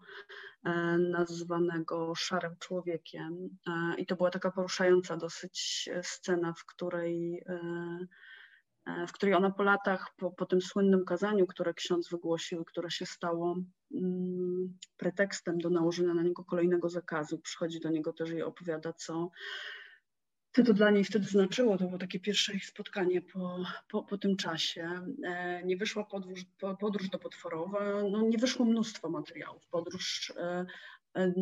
[0.63, 3.49] e, nazwanego Szarym Człowiekiem.
[3.67, 7.59] E, I to była taka poruszająca dosyć scena, w której E,
[9.07, 13.05] w której ona po latach, po, po tym słynnym kazaniu, które ksiądz wygłosił, które się
[13.05, 13.55] stało
[13.95, 19.29] mm, pretekstem do nałożenia na niego kolejnego zakazu, przychodzi do niego też i opowiada, co,
[20.55, 21.77] co to dla niej wtedy znaczyło.
[21.77, 24.89] To było takie pierwsze ich spotkanie po, po, po tym czasie.
[25.23, 26.45] E, nie wyszła podróż,
[26.79, 29.67] podróż do Potworowa, no nie wyszło mnóstwo materiałów.
[29.67, 30.65] Podróż e,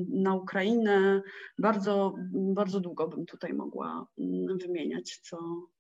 [0.10, 1.22] na Ukrainę.
[1.60, 5.38] Bardzo, bardzo długo bym tutaj mogła mm, wymieniać, co,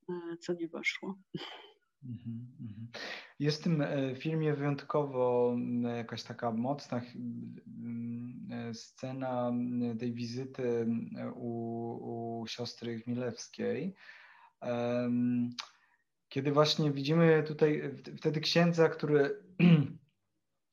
[0.09, 1.15] E, co nie weszło.
[2.03, 2.87] Mhm, mhm.
[3.39, 5.55] Jest w tym e, filmie wyjątkowo
[5.97, 7.01] jakaś taka mocna
[8.51, 9.51] e, scena
[9.99, 10.87] tej wizyty
[11.35, 13.95] u, u siostry Chmielewskiej,
[16.29, 17.81] kiedy właśnie widzimy tutaj
[18.17, 19.43] wtedy księdza, który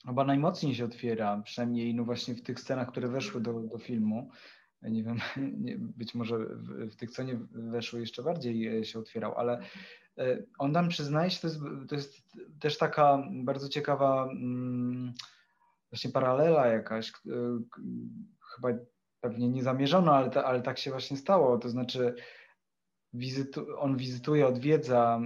[0.06, 4.30] chyba najmocniej się otwiera, przynajmniej no właśnie w tych scenach, które weszły do, do filmu,
[4.82, 5.18] nie wiem,
[5.98, 9.60] być może w, w tych, co nie weszły, jeszcze bardziej e, się otwierał, ale
[10.18, 12.22] e, on nam przyznaje się, to jest, to jest
[12.60, 15.14] też taka bardzo ciekawa mm,
[15.90, 17.12] właśnie paralela jakaś, e,
[18.54, 18.68] chyba
[19.20, 22.14] pewnie niezamierzona, ale, ta, ale tak się właśnie stało, to znaczy
[23.12, 25.20] wizytu, on wizytuje, odwiedza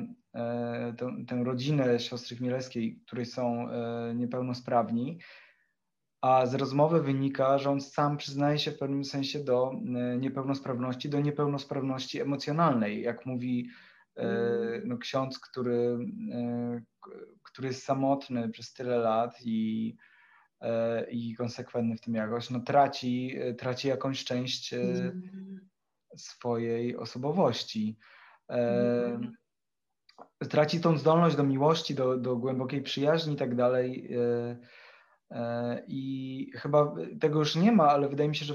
[0.97, 3.69] tę, tę rodzinę siostry Chmielewskiej, której są
[4.15, 5.19] niepełnosprawni,
[6.21, 11.09] a z rozmowy wynika, że on sam przyznaje się w pewnym sensie do e, niepełnosprawności,
[11.09, 13.03] do niepełnosprawności emocjonalnej.
[13.03, 13.71] Jak mówi
[14.17, 14.27] e,
[14.85, 15.99] no, ksiądz, który,
[16.33, 16.83] e,
[17.43, 19.97] który jest samotny przez tyle lat i,
[21.11, 24.75] i konsekwentny w tym jakoś, no traci, traci jakąś część
[26.17, 27.97] swojej osobowości.
[30.49, 34.15] Traci tą zdolność do miłości, do, do głębokiej przyjaźni i tak dalej.
[35.31, 38.55] E, I chyba tego już nie ma, ale wydaje mi się, że,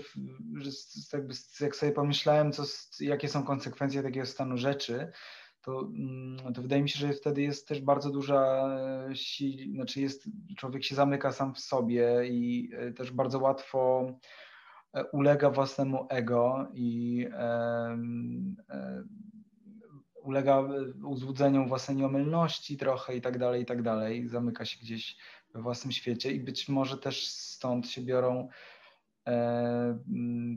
[0.57, 0.69] że
[1.13, 2.63] jakby jak sobie pomyślałem, co,
[2.99, 5.11] jakie są konsekwencje takiego stanu rzeczy,
[5.65, 8.69] to, mm, to wydaje mi się, że wtedy jest też bardzo duża
[9.13, 14.07] siła, znaczy jest, człowiek się zamyka sam w sobie i e, też bardzo łatwo
[14.93, 17.37] e, ulega własnemu ego i e,
[18.69, 19.03] e,
[20.25, 20.63] ulega
[21.03, 24.27] uzłudzeniom własnej nieomylności trochę i tak dalej, i tak dalej.
[24.27, 25.17] Zamyka się gdzieś
[25.53, 28.49] we własnym świecie i być może też stąd się biorą
[29.27, 29.99] e,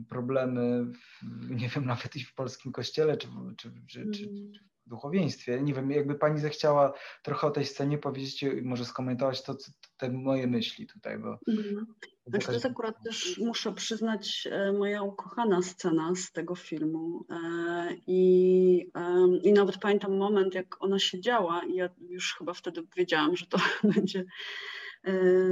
[0.09, 4.51] problemy, w, nie wiem, nawet i w polskim kościele, czy, czy, czy, czy, Mm.
[4.89, 5.61] Duchowieństwie.
[5.61, 9.55] Nie wiem, jakby pani zechciała trochę o tej scenie powiedzieć i może skomentować to,
[9.97, 11.39] te moje myśli tutaj, bo...
[11.47, 11.85] Mhm.
[12.27, 17.25] Znaczy to jest akurat też, muszę przyznać, e, moja ukochana scena z tego filmu.
[17.29, 22.53] E, I, e, I nawet pamiętam moment, jak ona się działa, i ja już chyba
[22.53, 23.57] wtedy wiedziałam, że to
[23.95, 24.25] będzie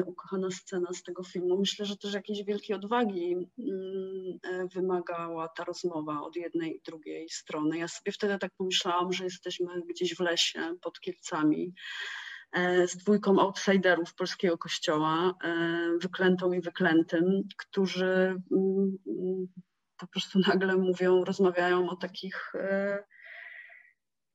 [0.05, 1.59] ukochana scena z tego filmu.
[1.59, 7.77] Myślę, że też jakiejś wielkiej odwagi mm, wymagała ta rozmowa od jednej i drugiej strony.
[7.77, 11.73] Ja sobie wtedy tak pomyślałam, że jesteśmy gdzieś w lesie pod Kielcami
[12.51, 18.05] E, z dwójką outsiderów polskiego kościoła, e, wyklętą i wyklętym, którzy
[18.51, 19.47] mm, mm,
[19.97, 23.03] po prostu nagle mówią, rozmawiają o takich e,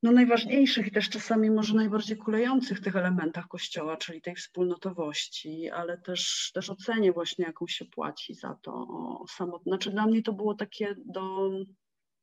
[0.02, 5.98] no, najważniejszych i też czasami może najbardziej kulejących tych elementach kościoła, czyli tej wspólnotowości, ale
[5.98, 8.86] też, też ocenie właśnie, jaką się płaci za to
[9.28, 9.64] samotność.
[9.64, 11.50] Znaczy dla mnie to było takie do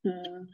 [0.05, 0.47] mm,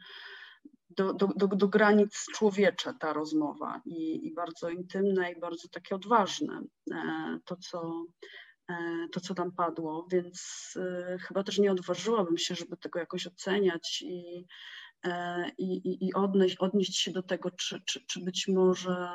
[0.90, 5.94] do, do, do, do granic człowiecze ta rozmowa i, i bardzo intymne i bardzo takie
[5.94, 6.62] odważne
[6.92, 8.04] e, to, co,
[8.70, 8.74] e,
[9.12, 14.02] to, co tam padło, więc e, chyba też nie odważyłabym się, żeby tego jakoś oceniać
[14.02, 14.46] i,
[15.58, 19.08] i, i odnieść, odnieść się do tego, czy, czy, czy być może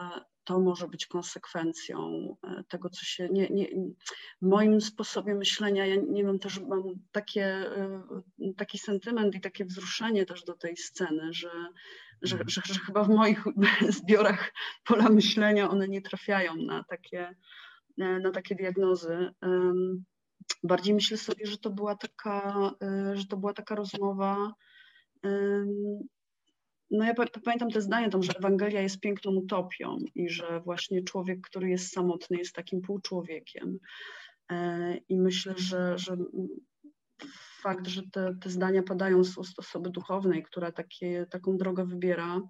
[0.43, 3.29] to może być konsekwencją e, tego, co się.
[3.29, 3.67] Nie, nie,
[4.41, 8.03] w moim sposobie myślenia, ja nie wiem, też mam takie, e,
[8.57, 11.49] taki sentyment i takie wzruszenie też do tej sceny, że,
[12.21, 12.49] że, Mhm.
[12.49, 13.43] że, że chyba w moich
[13.99, 14.53] zbiorach
[14.85, 17.35] pola myślenia one nie trafiają na takie,
[17.97, 19.33] e, na takie diagnozy.
[20.63, 22.71] Bardziej myślę sobie, że to była taka,
[23.13, 24.53] że to była taka rozmowa
[26.91, 27.13] no ja
[27.43, 31.93] pamiętam te zdanie tam, że Ewangelia jest piękną utopią i że właśnie człowiek, który jest
[31.93, 33.79] samotny, jest takim półczłowiekiem.
[34.51, 36.17] E, I myślę, że, że
[37.61, 42.41] fakt, że te, te zdania padają z ust osoby duchownej, która takie, taką drogę wybiera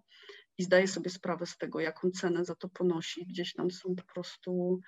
[0.57, 4.13] i zdaje sobie sprawę z tego, jaką cenę za to ponosi, gdzieś tam są po
[4.13, 4.79] prostu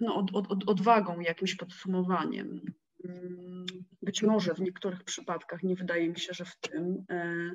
[0.00, 2.60] no, od, od, odwagą, jakimś podsumowaniem.
[4.02, 7.50] Być może w niektórych przypadkach, nie wydaje mi się, że w tym, e,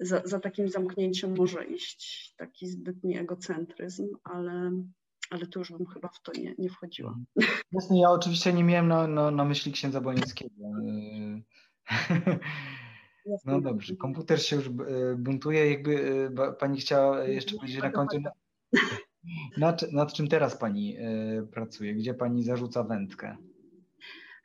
[0.00, 4.72] za, za takim zamknięciem może iść taki zbytni egocentryzm, ale,
[5.30, 7.18] ale tu już bym chyba w to nie, nie wchodziła.
[7.72, 10.54] Jasne, ja oczywiście nie miałem na, na, na myśli księdza Bonieckiego.
[13.44, 14.70] No dobrze, komputer się już e,
[15.18, 18.16] buntuje, jakby e, pani chciała jeszcze powiedzieć na końcu,
[19.58, 20.96] nad, nad czym teraz pani
[21.52, 23.36] pracuje, gdzie pani zarzuca wędkę?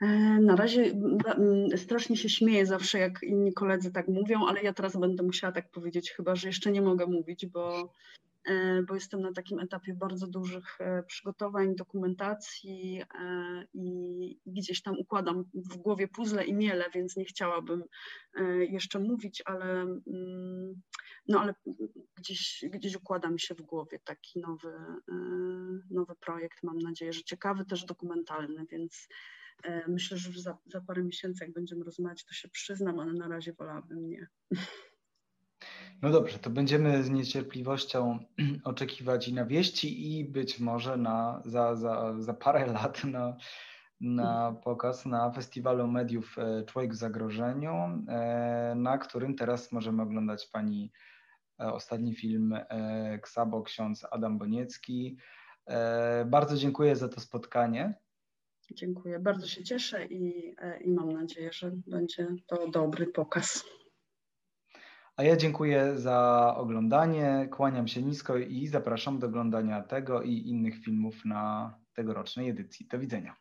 [0.01, 0.07] E,
[0.41, 0.91] na razie
[1.75, 5.71] strasznie się śmieję zawsze, jak inni koledzy tak mówią, ale ja teraz będę musiała tak
[5.71, 7.93] powiedzieć, chyba że jeszcze nie mogę mówić, bo,
[8.45, 13.03] e, bo jestem na takim etapie bardzo dużych e, przygotowań, dokumentacji
[13.73, 17.83] i gdzieś tam układam w głowie puzzle i miele, więc nie chciałabym
[18.69, 20.81] jeszcze mówić, ale, mm,
[21.27, 21.53] no, ale
[22.15, 24.73] gdzieś, gdzieś układa mi się w głowie taki nowy,
[25.89, 29.07] nowy projekt, mam nadzieję, że ciekawy, też dokumentalny, więc
[29.87, 33.53] myślę, że za, za parę miesięcy, jak będziemy rozmawiać, to się przyznam, ale na razie
[33.53, 34.27] wolałabym nie.
[36.01, 38.19] No dobrze, to będziemy z niecierpliwością
[38.63, 43.37] oczekiwać i na wieści, i być może na, za, za, za parę lat na,
[44.01, 47.73] na pokaz na Festiwalu Mediów e, Człowiek w Zagrożeniu,
[48.07, 50.91] e, na którym teraz możemy oglądać Pani
[51.57, 52.55] ostatni film
[53.21, 55.17] Ksabo, ksiądz Adam Boniecki.
[56.25, 57.93] Bardzo dziękuję za to spotkanie.
[58.72, 63.65] Dziękuję, bardzo się cieszę i, e, i mam nadzieję, że będzie to dobry pokaz.
[65.15, 70.84] A ja dziękuję za oglądanie, kłaniam się nisko i zapraszam do oglądania tego i innych
[70.84, 72.88] filmów na tegorocznej edycji.
[72.88, 73.36] Do widzenia.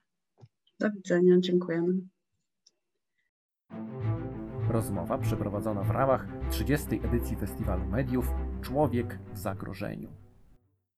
[0.81, 1.95] Do widzenia, dziękujemy.
[4.70, 6.87] Rozmowa przeprowadzona w ramach 30.
[7.05, 8.27] edycji Festiwalu Mediów
[8.62, 10.26] Człowiek w zagrożeniu.